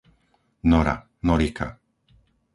[0.71, 0.95] Nora,
[1.29, 1.67] Norika